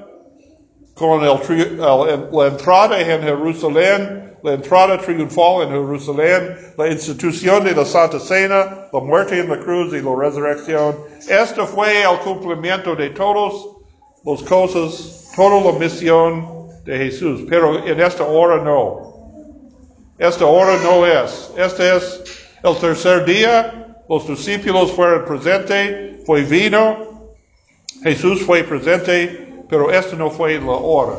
con 0.99 1.25
la 1.25 2.47
entrada 2.47 3.01
en 3.01 3.23
Jerusalén, 3.23 4.37
la 4.43 4.55
entrada 4.55 4.99
triunfal 4.99 5.63
en 5.63 5.71
Jerusalén, 5.71 6.73
la 6.77 6.89
institución 6.89 7.65
de 7.65 7.75
la 7.75 7.85
Santa 7.85 8.19
Cena, 8.19 8.89
la 8.93 9.01
muerte 9.01 9.39
en 9.39 9.49
la 9.49 9.59
cruz 9.59 9.93
y 9.95 10.01
la 10.01 10.15
resurrección. 10.17 10.97
Esto 11.29 11.67
fue 11.67 12.03
el 12.03 12.19
cumplimiento 12.19 12.95
de 12.95 13.11
todas 13.11 13.55
las 14.25 14.43
cosas, 14.43 15.31
toda 15.35 15.73
la 15.73 15.79
misión 15.79 16.69
de 16.85 16.99
Jesús. 16.99 17.43
Pero 17.49 17.85
en 17.87 18.01
esta 18.01 18.25
hora 18.25 18.63
no. 18.63 19.09
Esta 20.19 20.47
hora 20.47 20.77
no 20.83 21.07
es. 21.07 21.53
Este 21.57 21.97
es 21.97 22.23
el 22.63 22.77
tercer 22.77 23.25
día, 23.25 23.97
los 24.09 24.27
discípulos 24.27 24.91
fueron 24.93 25.25
presentes, 25.25 26.25
fue 26.27 26.43
vino, 26.43 27.31
Jesús 28.03 28.43
fue 28.43 28.65
presente, 28.65 29.48
pero 29.69 29.91
esto 29.91 30.17
no 30.17 30.31
fue 30.31 30.59
la 30.61 30.73
hora. 30.73 31.19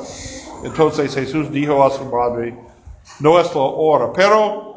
Entonces 0.63 1.13
Jesús 1.13 1.51
dijo 1.51 1.83
a 1.83 1.91
su 1.91 2.05
madre, 2.05 2.57
no 3.19 3.39
es 3.39 3.53
la 3.53 3.61
hora, 3.61 4.11
pero 4.13 4.69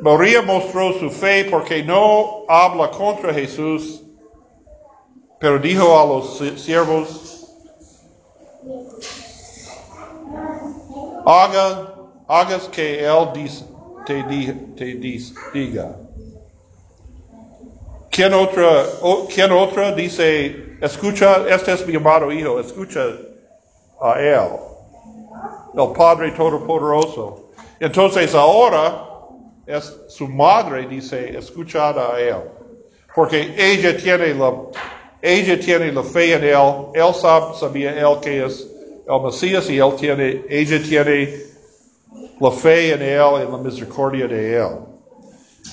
María 0.00 0.42
mostró 0.42 0.92
su 0.94 1.10
fe 1.10 1.46
porque 1.50 1.82
no 1.82 2.44
habla 2.48 2.90
contra 2.90 3.32
Jesús, 3.32 4.02
pero 5.38 5.58
dijo 5.58 5.98
a 5.98 6.04
los 6.06 6.38
siervos, 6.60 7.56
haga, 11.24 11.94
hagas 12.28 12.68
que 12.68 13.04
él 13.04 13.28
dice 13.34 13.64
te, 14.06 14.22
diga. 15.52 15.96
¿Quién 18.16 18.32
otra, 18.32 18.86
¿Quién 19.28 19.52
otra 19.52 19.92
dice, 19.92 20.78
escucha, 20.80 21.44
este 21.50 21.74
es 21.74 21.86
mi 21.86 21.96
amado 21.96 22.32
hijo, 22.32 22.58
escucha 22.58 23.08
a 24.00 24.18
él, 24.18 24.52
el 25.76 25.92
Padre 25.92 26.30
Todopoderoso? 26.30 27.50
Entonces 27.78 28.34
ahora 28.34 29.06
es 29.66 29.94
su 30.08 30.26
madre 30.28 30.86
dice, 30.86 31.36
escuchad 31.36 31.98
a 31.98 32.18
él, 32.18 32.36
porque 33.14 33.54
ella 33.58 33.94
tiene 33.98 34.32
la, 34.32 34.62
ella 35.20 35.60
tiene 35.60 35.92
la 35.92 36.02
fe 36.02 36.36
en 36.36 36.44
él, 36.44 36.86
él 36.94 37.14
sabía 37.60 38.00
él 38.00 38.18
que 38.22 38.46
es 38.46 38.66
el 39.06 39.22
Mesías 39.24 39.68
y 39.68 39.76
él 39.76 39.94
tiene, 39.94 40.42
ella 40.48 40.82
tiene 40.82 41.34
la 42.40 42.50
fe 42.50 42.94
en 42.94 43.02
Él, 43.02 43.42
en 43.42 43.52
la 43.52 43.58
misericordia 43.58 44.26
de 44.26 44.56
Él. 44.56 44.78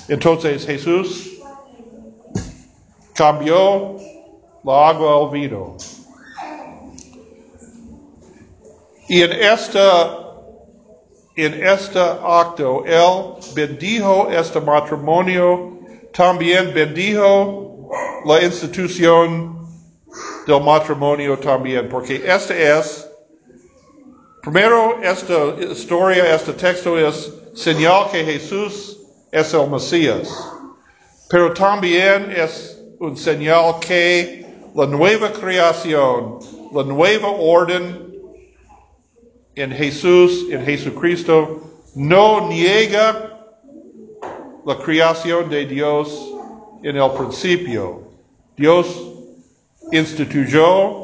Entonces 0.10 0.66
Jesús 0.66 1.33
cambió 3.14 3.96
la 4.64 4.90
agua 4.90 5.18
al 5.18 5.30
vino. 5.30 5.78
Y 9.08 9.22
en 9.22 9.32
esta 9.32 10.20
en 11.36 11.64
este 11.66 12.00
acto, 12.00 12.84
Él 12.86 13.36
bendijo 13.56 14.30
este 14.30 14.62
matrimonio, 14.62 15.80
también 16.14 16.74
bendijo 16.76 17.90
la 18.26 18.44
institución 18.44 19.68
del 20.46 20.62
matrimonio 20.62 21.40
también, 21.40 21.90
porque 21.90 22.22
este 22.24 22.78
es 22.78 23.10
Primero, 24.44 25.00
esta 25.02 25.56
historia, 25.72 26.36
este 26.36 26.52
texto 26.52 27.00
es 27.00 27.32
señal 27.54 28.12
que 28.12 28.26
Jesús 28.26 29.00
es 29.32 29.54
el 29.54 29.70
Mesías, 29.70 30.28
pero 31.30 31.54
también 31.54 32.30
es 32.30 32.73
un 33.04 33.18
señal 33.18 33.82
que 33.82 34.46
la 34.74 34.86
nueva 34.86 35.34
creación, 35.34 36.40
la 36.72 36.84
nueva 36.84 37.32
orden 37.32 38.14
en 39.56 39.72
Jesús, 39.72 40.46
en 40.50 40.64
Jesucristo, 40.64 41.60
no 41.96 42.48
niega 42.48 43.52
la 44.66 44.78
creación 44.78 45.50
de 45.50 45.66
Dios 45.66 46.34
en 46.82 46.96
el 46.96 47.12
principio. 47.12 48.04
Dios 48.56 48.88
instituyó 49.92 51.02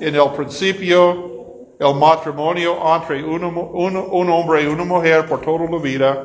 en 0.00 0.14
el 0.14 0.30
principio 0.34 1.30
el 1.78 1.94
matrimonio 1.94 2.78
entre 2.96 3.22
un, 3.22 3.44
un, 3.44 3.96
un 3.96 4.30
hombre 4.30 4.62
y 4.62 4.66
una 4.66 4.84
mujer 4.84 5.26
por 5.26 5.42
toda 5.42 5.68
la 5.70 5.78
vida. 5.78 6.24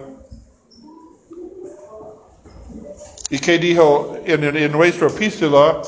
Y 3.30 3.40
que 3.40 3.58
dijo 3.58 4.16
en, 4.26 4.44
en 4.44 4.72
nuestra 4.72 5.08
epístola, 5.08 5.82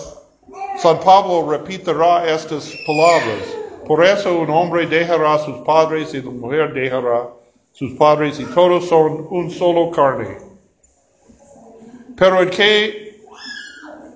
San 0.78 1.00
Pablo 1.00 1.50
repetirá 1.50 2.26
estas 2.34 2.76
palabras. 2.86 3.62
Por 3.86 4.06
eso 4.06 4.40
un 4.40 4.50
hombre 4.50 4.88
dejará 4.88 5.40
sus 5.40 5.58
padres 5.60 6.14
y 6.14 6.22
la 6.22 6.32
mujer 6.32 6.74
dejará 6.74 7.30
sus 7.74 7.94
padres 7.94 8.40
y 8.40 8.46
todos 8.46 8.88
son 8.88 9.28
un 9.30 9.50
solo 9.50 9.92
carne. 9.92 10.38
Pero 12.16 12.42
en 12.42 12.50
qué 12.50 13.22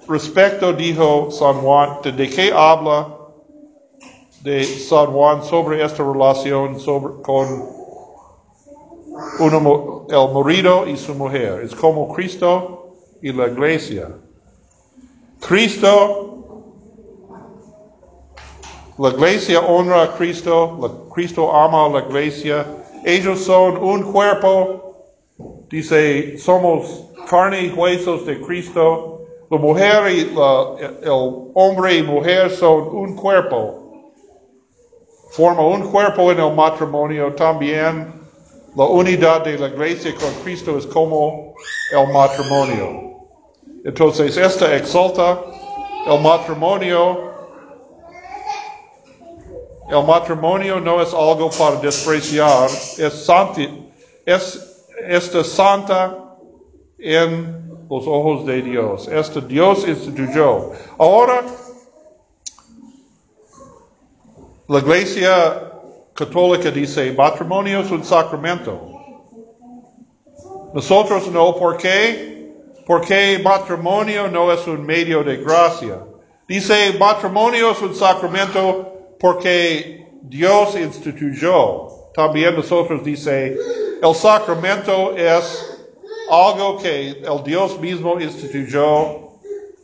respecto 0.08 0.74
dijo 0.74 1.32
San 1.32 1.55
Juan, 1.55 2.00
de 2.03 2.29
qué 2.29 2.51
habla 2.53 3.17
de 4.41 4.63
San 4.63 5.08
Juan 5.08 5.44
sobre 5.44 5.84
esta 5.84 6.03
relación 6.03 6.79
sobre, 6.79 7.22
con 7.24 7.65
uno, 9.39 10.05
el 10.10 10.34
marido 10.34 10.88
y 10.88 10.98
su 10.98 11.15
mujer? 11.15 11.62
Es 11.63 11.74
como 11.74 12.13
Cristo 12.13 12.85
y 13.22 13.32
la 13.32 13.48
iglesia. 13.48 14.10
Cristo 15.40 16.36
la 18.98 19.10
iglesia 19.10 19.60
honra 19.60 20.04
a 20.04 20.16
Cristo, 20.16 21.10
Cristo 21.14 21.54
ama 21.54 21.86
a 21.86 21.90
la 21.90 22.00
iglesia. 22.00 22.66
Ellos 23.04 23.42
son 23.44 23.76
un 23.76 24.04
cuerpo, 24.04 25.12
dice, 25.70 26.38
somos 26.38 27.04
carne 27.30 27.64
y 27.64 27.70
huesos 27.72 28.26
de 28.26 28.40
Cristo. 28.40 29.20
La 29.52 29.58
mujer 29.58 30.06
el 30.08 31.10
hombre 31.56 31.98
y 31.98 32.04
mujer 32.04 32.50
son 32.50 32.88
un 32.96 33.16
cuerpo. 33.18 34.14
Forma 35.32 35.68
un 35.68 35.92
cuerpo 35.92 36.32
en 36.32 36.40
el 36.40 36.56
matrimonio 36.56 37.34
también. 37.34 38.14
La 38.78 38.86
unidad 38.86 39.44
de 39.44 39.60
la 39.60 39.68
iglesia 39.68 40.16
con 40.16 40.32
Cristo 40.42 40.78
es 40.78 40.88
como 40.88 41.45
el 41.92 42.14
matrimonio. 42.14 43.28
Entonces, 43.84 44.38
esta 44.38 44.76
exalta 44.76 45.40
el 46.08 46.22
matrimonio 46.22 47.36
el 49.90 50.04
matrimonio 50.04 50.80
no 50.80 51.02
es 51.02 51.14
algo 51.14 51.50
para 51.52 51.76
despreciar, 51.76 52.70
es, 52.98 53.26
santi, 53.26 53.88
es 54.26 54.84
esta 55.08 55.44
santa 55.44 56.36
en 56.98 57.86
los 57.88 58.08
ojos 58.08 58.48
de 58.48 58.64
Dios. 58.64 59.08
Este 59.08 59.42
Dios 59.42 59.88
instituyó. 59.88 60.72
Ahora, 60.98 61.44
la 64.68 64.80
iglesia 64.80 65.72
católica 66.16 66.72
dice, 66.72 67.12
matrimonio 67.12 67.82
es 67.82 67.92
un 67.92 68.04
sacramento. 68.04 68.95
Nosotros 70.75 71.32
no, 71.32 71.55
¿por 71.55 71.77
qué? 71.77 72.53
Porque 72.86 73.39
matrimonio 73.41 74.27
no 74.27 74.51
es 74.51 74.67
un 74.67 74.86
medio 74.86 75.24
de 75.24 75.38
gracia. 75.38 76.01
Dice, 76.50 76.94
matrimonio 77.00 77.72
es 77.72 77.82
un 77.82 77.96
sacramento 77.96 79.15
porque 79.17 80.05
Dios 80.24 80.75
instituyó. 80.77 81.88
También 82.13 82.58
nosotros 82.58 83.05
dice, 83.05 83.58
el 84.03 84.15
sacramento 84.15 85.15
es 85.15 85.88
algo 86.29 86.77
que 86.77 87.22
el 87.24 87.44
Dios 87.46 87.79
mismo 87.79 88.20
instituyó 88.20 89.29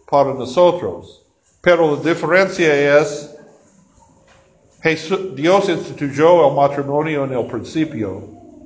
para 0.10 0.34
nosotros. 0.34 1.26
Pero 1.62 1.96
la 1.96 2.02
diferencia 2.02 3.00
es, 3.00 3.34
Dios 5.36 5.70
instituyó 5.70 6.50
el 6.50 6.54
matrimonio 6.54 7.24
en 7.24 7.32
el 7.32 7.46
principio, 7.46 8.24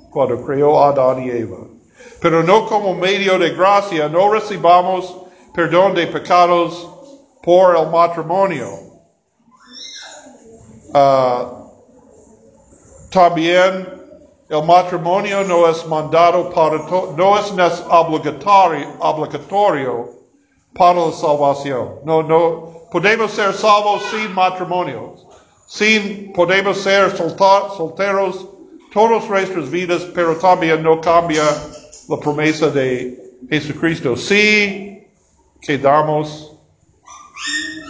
cuando 0.10 0.44
creó 0.44 0.80
a 0.82 0.90
Adán 0.90 1.24
y 1.24 1.30
Eva. 1.30 1.75
Pero 2.22 2.44
no 2.44 2.66
como 2.66 2.94
medio 2.94 3.38
de 3.38 3.52
gracia, 3.52 4.10
no 4.10 4.32
recibamos 4.32 5.16
perdón 5.54 5.94
de 5.94 6.08
pecados 6.08 6.90
por 7.42 7.76
el 7.76 7.90
matrimonio. 7.90 8.70
Uh, 10.94 11.66
también 13.10 13.96
el 14.50 14.64
matrimonio 14.64 15.44
no 15.44 15.68
es 15.68 15.86
mandado 15.88 16.50
para, 16.52 16.78
no 17.16 17.38
es 17.38 17.52
obligatorio, 17.90 18.88
obligatorio 19.00 20.10
para 20.74 21.06
la 21.06 21.12
salvación. 21.12 22.00
No, 22.04 22.22
no, 22.22 22.88
podemos 22.92 23.32
ser 23.32 23.54
salvos 23.54 24.04
sin 24.12 24.34
matrimonio. 24.34 25.16
Sin, 25.68 26.32
podemos 26.34 26.78
ser 26.78 27.16
solteros 27.18 28.48
todas 28.94 29.28
nuestras 29.28 29.70
vidas, 29.70 30.06
pero 30.14 30.36
también 30.38 30.84
no 30.84 31.02
cambia 31.02 31.44
la 32.08 32.18
promesa 32.18 32.70
de 32.70 33.34
Jesucristo. 33.50 34.16
Si 34.16 35.08
quedamos 35.62 36.56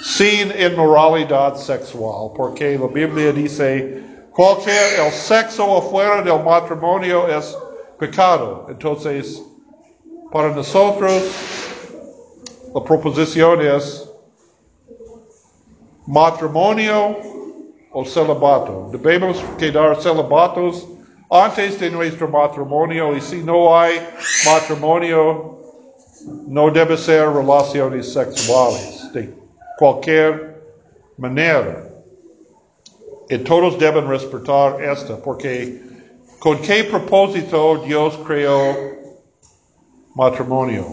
sin 0.04 0.52
inmoralidad 0.60 1.56
sexual, 1.56 2.32
porque 2.36 2.78
la 2.78 2.88
Biblia 2.88 3.32
dice, 3.32 4.02
cualquier, 4.32 5.00
el 5.06 5.12
sexo 5.12 5.78
afuera 5.78 6.22
del 6.22 6.44
matrimonio 6.44 7.28
es 7.28 7.58
pecado. 8.00 8.68
Entonces, 8.70 9.42
para 10.32 10.50
nosotros, 10.50 11.24
la 12.74 12.84
proposición 12.84 13.62
es 13.62 14.10
matrimonio 16.06 17.18
o 17.92 18.06
celibato. 18.06 18.90
Debemos 18.92 19.44
quedar 19.58 20.02
celibatos 20.02 20.88
antes 21.30 21.80
de 21.80 21.90
nuestro 21.90 22.28
matrimonio 22.28 23.16
y 23.16 23.22
si 23.22 23.44
no 23.44 23.78
hay 23.78 24.00
matrimonio, 24.46 25.60
no 26.48 26.72
debe 26.72 26.98
ser 26.98 27.30
relaciones 27.30 28.12
sexuales 28.14 28.96
cualquier 29.78 30.62
manera. 31.18 31.90
Y 33.30 33.38
todos 33.40 33.78
deben 33.80 34.08
respetar 34.08 34.82
esta, 34.82 35.18
porque 35.18 35.82
¿con 36.40 36.60
qué 36.60 36.84
propósito 36.84 37.78
Dios 37.78 38.20
creó 38.26 38.76
matrimonio? 40.14 40.86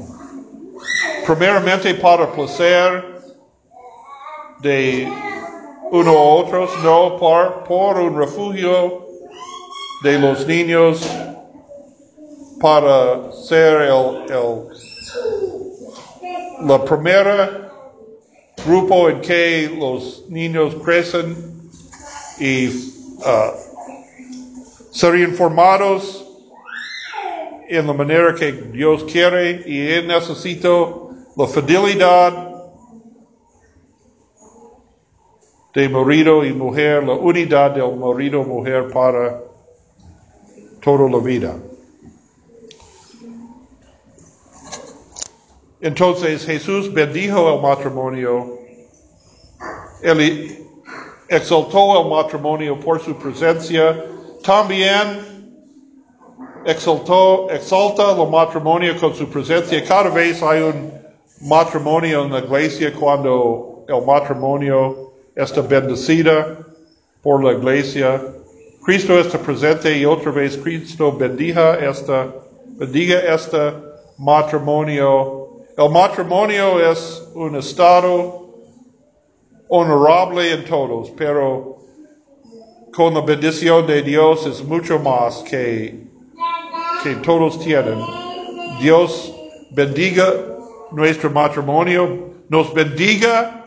Primeramente 1.27 1.95
para 1.95 2.27
placer 2.33 3.21
de 4.61 5.07
uno 5.91 6.11
a 6.11 6.23
otros, 6.37 6.71
no 6.83 7.17
por, 7.19 7.65
por 7.65 7.99
un 7.99 8.19
refugio 8.19 9.02
de 10.03 10.19
los 10.19 10.47
niños 10.47 11.09
para 12.61 13.33
ser 13.33 13.83
el, 13.83 14.23
el, 14.31 14.69
la 16.67 16.85
primera 16.85 17.63
grupo 18.65 19.09
en 19.09 19.21
que 19.21 19.77
los 19.79 20.25
niños 20.29 20.77
crecen 20.85 21.37
y 22.39 22.69
uh, 22.69 23.53
serían 24.91 25.35
formados 25.35 26.27
en 27.69 27.87
la 27.87 27.93
manera 27.93 28.35
que 28.35 28.53
Dios 28.53 29.05
quiere 29.05 29.63
y 29.67 29.89
Él 29.89 30.07
necesita 30.07 30.69
la 31.37 31.47
fidelidad 31.47 32.53
de 35.75 35.89
marido 35.89 36.45
y 36.45 36.53
mujer, 36.53 37.03
la 37.03 37.15
unidad 37.15 37.71
del 37.71 37.97
marido 37.97 38.43
y 38.43 38.45
mujer 38.45 38.89
para 38.93 39.52
toda 40.83 41.09
la 41.09 41.19
vida. 41.19 41.57
Entonces 45.81 46.45
Jesús 46.45 46.93
bendijo 46.93 47.55
el 47.55 47.61
matrimonio. 47.61 48.59
Él 50.03 50.59
exaltó 51.29 52.01
el 52.03 52.09
matrimonio 52.09 52.79
por 52.79 53.01
su 53.01 53.17
presencia. 53.17 54.05
También 54.45 55.33
exaltó, 56.65 57.51
exalta 57.51 58.13
el 58.13 58.29
matrimonio 58.29 58.97
con 58.99 59.15
su 59.15 59.29
presencia. 59.29 59.83
Cada 59.85 60.11
vez 60.11 60.43
hay 60.43 60.63
un 60.63 60.93
matrimonio 61.41 62.25
en 62.25 62.33
la 62.33 62.39
iglesia 62.41 62.93
cuando 62.93 63.85
el 63.89 64.07
matrimonio 64.07 65.13
está 65.35 65.63
bendecida 65.63 66.59
por 67.23 67.43
la 67.43 67.53
iglesia. 67.53 68.23
Cristo 68.85 69.19
está 69.19 69.39
presente 69.39 69.97
y 69.97 70.05
otra 70.05 70.33
vez 70.33 70.57
Cristo 70.57 71.13
bendiga 71.13 71.75
esta, 71.79 72.29
bendiga 72.79 73.21
este 73.21 73.75
matrimonio 74.19 75.43
el 75.79 75.89
matrimonio 75.89 76.79
es 76.91 77.27
un 77.35 77.57
estado 77.57 78.47
honorable 79.69 80.53
en 80.53 80.67
todos, 80.67 81.11
pero 81.17 81.79
con 82.93 83.15
la 83.15 83.23
bendición 83.23 83.87
de 83.87 84.03
Dios 84.03 84.47
es 84.47 84.63
mucho 84.63 84.99
más 84.99 85.39
que, 85.39 86.09
que 87.03 87.15
todos 87.23 87.59
tienen. 87.59 87.99
Dios 88.83 89.33
bendiga 89.71 90.31
nuestro 90.91 91.31
matrimonio, 91.31 92.35
nos 92.51 92.75
bendiga 92.75 93.65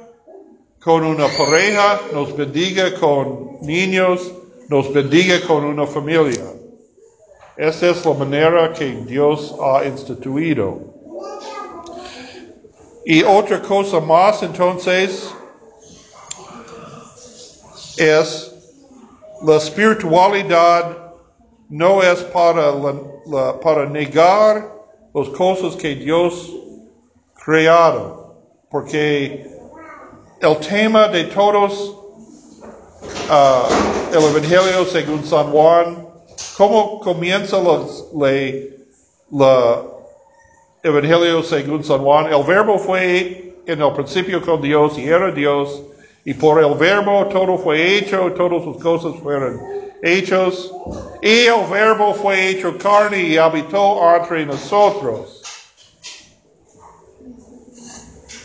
con 0.79 1.03
una 1.03 1.25
pareja, 1.25 2.01
nos 2.13 2.37
bendiga 2.37 2.93
con 2.99 3.57
niños, 3.61 4.31
nos 4.67 4.91
bendiga 4.91 5.39
con 5.45 5.63
una 5.63 5.85
familia. 5.85 6.43
Esa 7.57 7.89
es 7.89 8.05
la 8.05 8.13
manera 8.13 8.73
que 8.73 8.85
Dios 9.05 9.55
ha 9.61 9.85
instituido. 9.85 10.93
Y 13.05 13.23
otra 13.23 13.61
cosa 13.61 13.99
más 13.99 14.41
entonces 14.43 15.31
es 17.97 18.51
la 19.43 19.57
espiritualidad 19.57 21.13
no 21.69 22.01
es 22.01 22.21
para, 22.23 22.73
para 23.61 23.85
negar 23.85 24.71
las 25.13 25.29
cosas 25.29 25.75
que 25.75 25.95
Dios 25.95 26.51
creado, 27.43 28.35
porque 28.69 29.49
el 30.41 30.57
tema 30.57 31.07
de 31.07 31.25
todos 31.25 32.04
uh, 33.29 34.15
el 34.15 34.23
Evangelio 34.23 34.85
según 34.85 35.25
San 35.25 35.51
Juan, 35.51 36.07
cómo 36.57 36.99
comienza 36.99 37.57
el 37.57 37.85
Evangelio 40.83 41.43
según 41.43 41.83
San 41.83 41.99
Juan, 41.99 42.31
el 42.31 42.43
verbo 42.43 42.77
fue 42.77 43.55
en 43.65 43.81
el 43.81 43.93
principio 43.93 44.41
con 44.41 44.61
Dios 44.61 44.97
y 44.97 45.05
era 45.05 45.31
Dios, 45.31 45.81
y 46.23 46.33
por 46.33 46.63
el 46.63 46.73
verbo 46.75 47.27
todo 47.27 47.57
fue 47.57 47.97
hecho, 47.97 48.31
todas 48.33 48.63
sus 48.63 48.77
cosas 48.77 49.13
fueron 49.21 49.59
hechos, 50.01 50.71
y 51.21 51.45
el 51.45 51.65
verbo 51.69 52.13
fue 52.13 52.49
hecho 52.49 52.77
carne 52.77 53.21
y 53.21 53.37
habitó 53.37 53.99
entre 54.15 54.45
nosotros. 54.45 55.41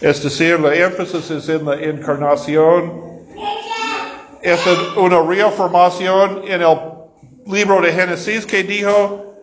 Es 0.00 0.22
decir, 0.22 0.58
la 0.58 0.74
énfasis 0.74 1.30
es 1.30 1.48
en 1.50 1.66
la 1.66 1.74
encarnación. 1.74 3.09
Es 4.42 4.60
una 4.96 5.20
reafirmación 5.20 6.42
en 6.46 6.62
el 6.62 6.78
libro 7.46 7.82
de 7.82 7.92
Génesis 7.92 8.46
que 8.46 8.62
dijo, 8.62 9.34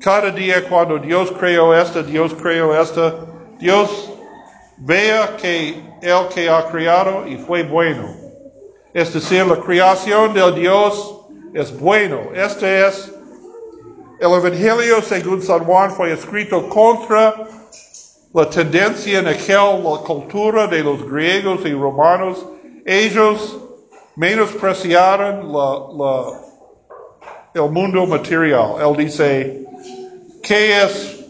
cada 0.00 0.30
día 0.30 0.68
cuando 0.68 0.98
Dios 0.98 1.32
creó 1.38 1.72
esto, 1.72 2.02
Dios 2.02 2.34
creó 2.34 2.80
esto, 2.80 3.26
Dios 3.60 4.10
vea 4.78 5.36
que 5.36 5.80
Él 6.02 6.28
que 6.34 6.48
ha 6.48 6.66
creado 6.66 7.26
y 7.26 7.36
fue 7.36 7.62
bueno. 7.62 8.16
Es 8.92 9.14
decir, 9.14 9.46
la 9.46 9.56
creación 9.56 10.34
del 10.34 10.54
Dios 10.56 11.20
es 11.54 11.78
bueno. 11.78 12.18
Este 12.34 12.86
es 12.86 13.12
el 14.20 14.32
Evangelio 14.32 15.02
según 15.02 15.40
San 15.40 15.64
Juan 15.64 15.92
fue 15.92 16.12
escrito 16.12 16.68
contra 16.68 17.46
la 18.32 18.50
tendencia 18.50 19.20
en 19.20 19.28
aquel, 19.28 19.84
la 19.84 19.98
cultura 20.04 20.66
de 20.66 20.82
los 20.82 21.08
griegos 21.08 21.60
y 21.64 21.72
romanos. 21.72 22.44
Ellos 22.84 23.63
menospreciaron 24.16 25.52
la, 25.52 26.40
el 27.54 27.70
mundo 27.70 28.06
material. 28.06 28.76
Él 28.80 28.96
dice 28.96 29.66
que 30.42 30.82
es 30.82 31.24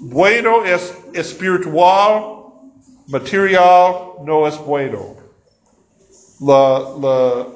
bueno, 0.00 0.64
es 0.64 0.94
espiritual, 1.12 2.44
material 3.06 3.94
no 4.24 4.46
es 4.46 4.58
bueno. 4.58 5.16
La, 6.40 7.46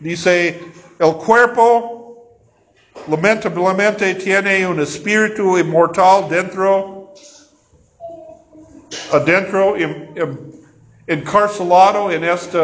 dice, 0.00 0.60
el 0.98 1.14
cuerpo 1.16 2.26
lamentablemente 3.08 4.14
tiene 4.14 4.66
un 4.66 4.80
espíritu 4.80 5.58
inmortal 5.58 6.28
dentro, 6.28 7.12
adentro, 9.12 9.74
encarcelado 11.06 12.10
en 12.10 12.24
este 12.24 12.58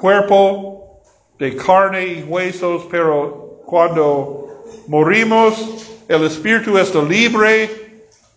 cuerpo 0.00 1.02
de 1.38 1.56
carne 1.56 2.06
y 2.06 2.22
huesos, 2.22 2.86
pero 2.90 3.60
cuando 3.66 4.64
morimos, 4.86 5.96
el 6.08 6.24
espíritu 6.24 6.78
está 6.78 7.02
libre 7.02 7.70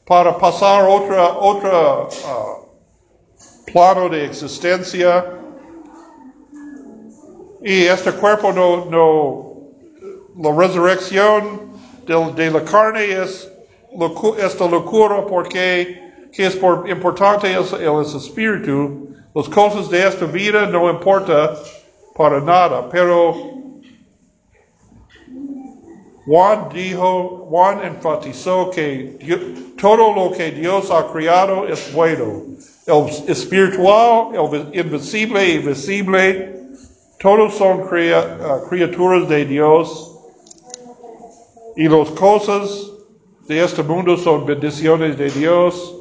para 0.06 0.38
pasar 0.38 0.86
otra, 0.88 1.38
otra 1.38 2.04
uh, 2.04 3.71
plano 3.71 4.10
de 4.10 4.26
existencia. 4.26 5.26
Y 7.63 7.84
este 7.84 8.12
cuerpo 8.12 8.52
no, 8.52 8.86
no 8.86 9.52
la 10.38 10.56
resurrección 10.56 11.71
de, 12.06 12.34
de 12.34 12.52
la 12.52 12.63
carne 12.63 13.24
es 13.24 13.52
esta 14.39 14.67
locura 14.67 15.26
porque 15.28 16.02
que 16.32 16.45
es 16.45 16.56
por, 16.56 16.89
importante 16.89 17.52
es 17.52 17.74
el 17.74 18.02
espíritu. 18.02 19.11
Las 19.34 19.48
cosas 19.48 19.89
de 19.89 20.06
esta 20.06 20.26
vida 20.26 20.65
no 20.67 20.89
importa 20.89 21.56
para 22.15 22.41
nada, 22.41 22.89
pero 22.89 23.34
Juan 26.26 26.67
dijo, 26.74 27.48
Juan 27.50 27.84
enfatizó 27.86 28.70
que 28.72 29.17
todo 29.80 30.13
lo 30.13 30.32
que 30.34 30.52
Dios 30.52 30.91
ha 30.91 31.08
creado 31.13 31.65
es 31.67 31.94
bueno. 31.94 32.44
El 32.86 33.08
espiritual, 33.30 34.32
el 34.34 34.80
invisible 34.80 35.48
y 35.48 35.58
visible, 35.60 36.54
todos 37.20 37.56
son 37.56 37.82
uh, 37.82 38.70
criaturas 38.70 39.30
de 39.30 39.46
Dios. 39.46 40.13
Y 41.78 41.88
las 41.88 42.10
cosas 42.12 42.91
de 43.48 43.63
este 43.63 43.82
mundo 43.82 44.17
son 44.17 44.46
bendiciones 44.46 45.17
de 45.17 45.30
Dios. 45.30 45.96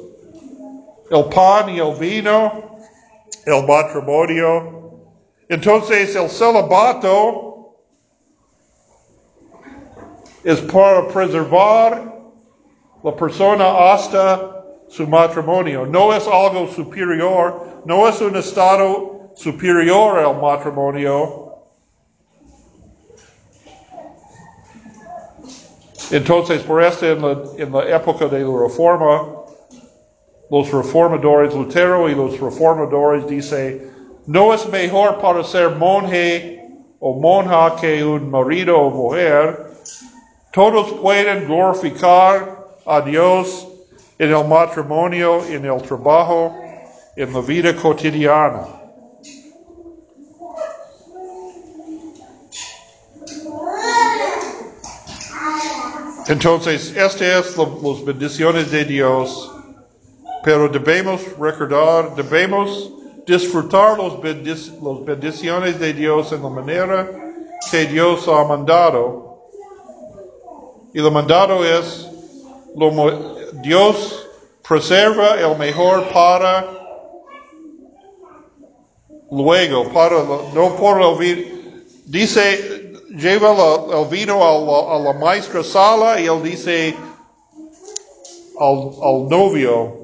El 1.09 1.25
pan 1.25 1.69
y 1.69 1.79
el 1.79 1.95
vino 1.95 2.70
el 3.45 3.65
matrimonio. 3.65 4.81
Entonces 5.49 6.15
el 6.15 6.29
celibato 6.29 7.75
es 10.43 10.61
para 10.61 11.07
preservar 11.07 12.13
la 13.03 13.15
persona 13.15 13.93
hasta 13.93 14.63
su 14.87 15.07
matrimonio. 15.07 15.85
No 15.85 16.13
es 16.13 16.27
algo 16.27 16.67
superior, 16.67 17.65
no 17.85 18.07
es 18.07 18.21
un 18.21 18.35
estado 18.35 19.31
superior 19.35 20.19
al 20.19 20.39
matrimonio. 20.39 21.47
Entonces, 26.11 26.61
por 26.63 26.83
esto, 26.83 27.05
en 27.05 27.21
la, 27.21 27.41
en 27.57 27.71
la 27.71 27.95
época 27.95 28.27
de 28.27 28.39
la 28.39 28.63
reforma, 28.63 29.40
los 30.51 30.69
reformadores, 30.69 31.55
Lutero 31.55 32.09
y 32.09 32.13
los 32.13 32.37
reformadores 32.37 33.25
dice, 33.25 33.89
no 34.27 34.53
es 34.53 34.67
mejor 34.67 35.17
para 35.19 35.45
ser 35.45 35.69
monje 35.77 36.69
o 36.99 37.13
monja 37.13 37.77
que 37.79 38.03
un 38.03 38.29
marido 38.29 38.77
o 38.77 38.89
mujer. 38.89 39.71
Todos 40.51 40.91
pueden 41.01 41.45
glorificar 41.45 42.67
a 42.85 42.99
Dios 42.99 43.65
en 44.19 44.33
el 44.35 44.45
matrimonio, 44.45 45.41
en 45.45 45.63
el 45.63 45.81
trabajo, 45.83 46.53
en 47.15 47.31
la 47.31 47.39
vida 47.39 47.73
cotidiana. 47.73 48.67
Entonces, 56.27 56.93
estas 56.95 57.45
son 57.47 57.79
las 57.81 58.03
bendiciones 58.03 58.69
de 58.69 58.83
Dios 58.83 59.60
pero 60.43 60.67
debemos 60.67 61.21
recordar, 61.37 62.15
debemos 62.15 62.91
disfrutar 63.25 63.97
los, 63.97 64.19
bendiciones 64.21 65.79
de 65.79 65.93
Dios 65.93 66.31
en 66.31 66.41
la 66.41 66.49
manera 66.49 67.09
que 67.69 67.85
Dios 67.85 68.27
ha 68.27 68.43
mandado. 68.45 69.39
Y 70.93 70.99
lo 70.99 71.11
mandado 71.11 71.63
es, 71.63 72.09
lo, 72.75 73.35
Dios 73.61 74.27
preserva 74.67 75.39
el 75.39 75.57
mejor 75.57 76.07
para 76.09 76.65
luego, 79.29 79.89
para, 79.93 80.23
no 80.53 80.75
por 80.75 81.01
el 81.01 81.17
vino. 81.17 81.61
Dice, 82.05 82.93
lleva 83.15 83.51
el 83.93 84.07
vino 84.07 84.43
a 84.43 84.99
la, 84.99 85.13
maestra 85.13 85.63
sala 85.63 86.19
y 86.19 86.25
él 86.25 86.43
dice 86.43 86.95
al 88.59 89.27
novio, 89.29 90.00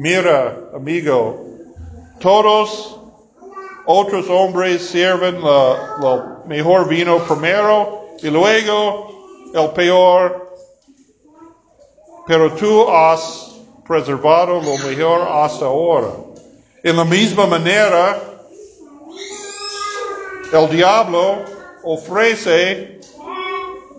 Mira, 0.00 0.70
amigo, 0.72 1.44
todos 2.20 3.00
otros 3.84 4.30
hombres 4.30 4.90
sirven 4.90 5.40
lo 5.40 6.44
mejor 6.46 6.86
vino 6.86 7.18
primero 7.18 8.16
y 8.22 8.30
luego 8.30 9.50
el 9.52 9.70
peor, 9.72 10.56
pero 12.24 12.52
tú 12.52 12.88
has 12.88 13.60
preservado 13.84 14.62
lo 14.62 14.78
mejor 14.78 15.26
hasta 15.32 15.64
ahora. 15.64 16.10
En 16.84 16.96
la 16.96 17.04
misma 17.04 17.48
manera, 17.48 18.22
el 20.52 20.68
diablo 20.70 21.44
ofrece, 21.82 23.00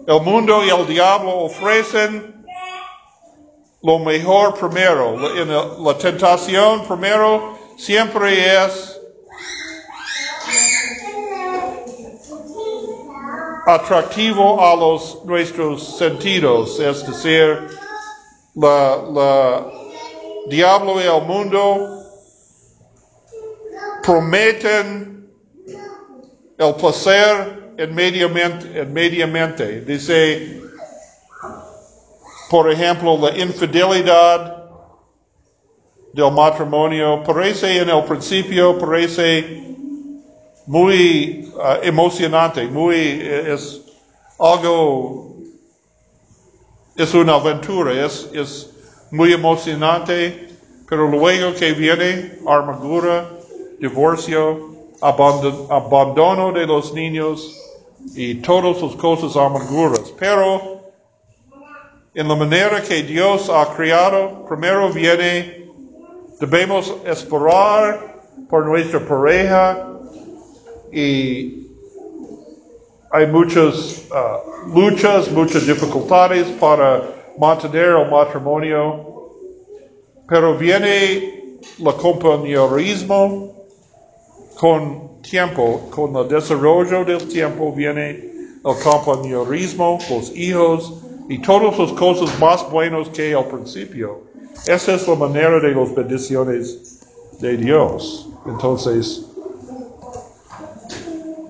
el 0.08 0.22
mundo 0.22 0.64
y 0.64 0.70
el 0.70 0.88
diablo 0.88 1.40
ofrecen 1.40 2.39
lo 3.84 4.00
mejor 4.00 4.54
primero. 4.60 5.18
La- 5.18 5.42
En 5.42 5.50
la, 5.50 5.66
la 5.80 5.98
tentación 5.98 6.86
primero 6.88 7.58
siempre 7.78 8.66
es 8.66 9.00
atractivo 13.66 14.62
a 14.66 14.76
los 14.76 15.24
nuestros 15.26 15.98
sentidos, 15.98 16.80
es 16.80 17.06
decir, 17.06 17.70
la, 18.56 18.98
la 19.14 19.72
diablo 20.46 21.00
y 21.02 21.06
el 21.06 21.22
mundo 21.28 21.90
prometen 24.02 25.34
el 26.58 26.76
placer 26.76 27.76
inmediatamente, 27.78 28.82
inmediatamente. 28.82 29.82
Dice, 29.82 30.69
por 32.50 32.72
ejemplo, 32.72 33.18
la 33.18 33.38
infidelidad 33.38 34.66
del 36.14 36.32
matrimonio 36.32 37.22
parece 37.24 37.80
en 37.82 37.90
el 37.90 38.04
principio, 38.04 38.78
parece 38.78 39.76
muy 40.66 41.52
ah, 41.62 41.78
emocionante, 41.84 42.66
muy, 42.68 42.96
es 43.22 43.82
algo, 44.40 45.36
es 46.96 47.14
una 47.14 47.36
aventura, 47.36 48.06
es, 48.06 48.70
muy 49.12 49.34
emocionante, 49.34 50.50
pero 50.88 51.08
luego 51.08 51.54
que 51.56 51.72
viene 51.74 52.40
amargura, 52.48 53.30
divorcio, 53.80 54.70
abandon- 55.02 55.66
abandono 55.70 56.52
de 56.52 56.68
los 56.68 56.94
niños 56.94 57.56
y 58.14 58.36
todas 58.36 58.82
las 58.82 58.96
cosas 58.96 59.36
amarguras. 59.36 60.14
Pero 60.20 60.79
en 62.20 62.28
la 62.28 62.36
manera 62.36 62.84
que 62.84 63.02
Dios 63.02 63.50
ha 63.50 63.74
creado, 63.78 64.44
primero 64.46 64.92
viene, 64.92 65.70
debemos 66.38 66.94
esperar 67.06 68.20
por 68.50 68.66
nuestra 68.66 69.00
pareja 69.00 69.88
y 70.92 71.66
hay 73.10 73.26
muchas 73.26 74.04
ah, 74.12 74.38
luchas, 74.68 75.32
muchas 75.32 75.66
dificultades 75.66 76.46
para 76.60 77.04
mantener 77.38 77.86
el 77.86 78.12
matrimonio, 78.12 79.32
pero 80.28 80.58
viene 80.58 81.58
el 81.80 81.94
compañerismo 81.96 83.54
con 84.56 85.22
tiempo, 85.22 85.88
con 85.90 86.14
el 86.18 86.28
desarrollo 86.28 87.06
del 87.06 87.26
tiempo 87.30 87.72
viene 87.72 88.10
el 88.10 88.76
compañerismo, 88.84 90.00
los 90.10 90.36
hijos 90.36 91.06
y 91.30 91.38
todas 91.40 91.78
las 91.78 91.92
cosas 91.94 92.38
más 92.40 92.70
buenas 92.70 93.08
que 93.10 93.34
al 93.34 93.46
principio. 93.46 94.22
Esa 94.66 94.96
es 94.96 95.08
la 95.08 95.16
manera 95.16 95.60
de 95.60 95.72
las 95.72 95.94
bendiciones 95.96 97.00
de 97.40 97.56
Dios. 97.56 98.28
Entonces, 98.46 99.26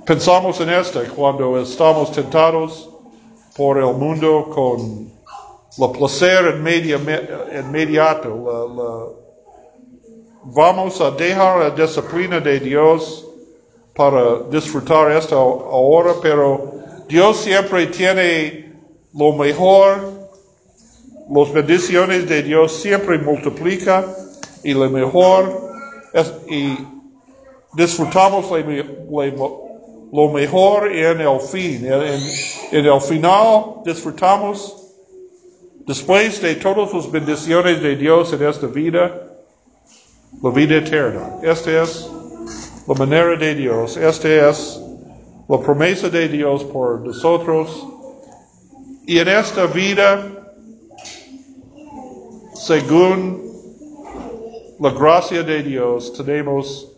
pensamos 0.06 0.60
en 0.60 0.70
esta 0.70 1.02
cuando 1.16 1.60
estamos 1.60 2.12
tentados 2.12 2.90
por 3.56 3.78
el 3.78 3.94
mundo 3.96 4.50
con 4.54 5.10
el 5.78 5.98
placer 5.98 6.56
inmedia- 6.58 7.00
inmediato. 7.60 8.30
la- 8.30 8.84
la- 8.84 9.06
vamos 10.44 11.00
a 11.02 11.12
dejar 11.12 11.60
la 11.60 11.70
disciplina 11.72 12.40
de 12.40 12.60
Dios 12.60 13.26
para 13.96 14.40
disfrutar 14.50 15.12
esto 15.12 15.36
ahora, 15.38 16.14
pero 16.22 16.74
Dios 17.08 17.38
siempre 17.38 17.88
tiene 17.88 18.69
lo 19.14 19.34
mejor. 19.34 20.20
Las 21.32 21.54
bendiciones 21.54 22.28
de 22.28 22.42
Dios 22.42 22.72
siempre 22.82 23.20
multiplica 23.20 24.04
y 24.64 24.74
lo 24.74 24.90
mejor 24.90 25.70
es, 26.12 26.34
y 26.50 26.76
disfrutamos 27.76 28.50
le- 28.52 28.84
le- 28.84 29.36
lo 30.12 30.30
mejor 30.30 30.92
en 30.92 31.22
el 31.22 31.40
fin. 31.40 31.86
En, 31.86 31.94
en- 32.02 32.22
en 32.72 32.86
el 32.88 33.00
final 33.02 33.84
disfrutamos 33.86 34.76
después 35.86 36.42
de 36.42 36.56
todas 36.56 36.92
las 36.94 37.12
bendiciones 37.12 37.80
de 37.82 37.96
Dios 37.96 38.34
en 38.34 38.44
esta 38.48 38.66
vida, 38.68 39.12
la 40.42 40.50
vida 40.50 40.78
eterna. 40.78 41.38
Esta 41.44 41.84
es 41.84 42.10
la 42.88 42.94
manera 42.96 43.36
de 43.38 43.54
Dios. 43.54 43.98
Esta 43.98 44.50
es 44.50 44.82
la 45.48 45.60
promesa 45.60 46.10
de 46.10 46.28
Dios 46.28 46.64
por 46.64 47.02
nosotros. 47.02 47.86
Y 49.10 49.18
en 49.18 49.28
esta 49.28 49.66
vida, 49.66 50.24
según 52.54 53.42
la 54.80 54.92
gracia 54.92 55.42
de 55.42 55.64
Dios, 55.64 56.14
tenemos 56.14 56.92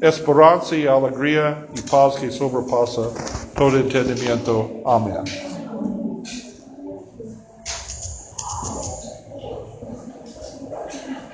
esperanza 0.00 0.74
y 0.74 0.86
alegría 0.86 1.68
y 1.76 1.82
paz 1.82 2.16
que 2.16 2.30
sobrepasa 2.30 3.10
todo 3.54 3.76
entendimiento. 3.76 4.80
Amén. 4.86 5.57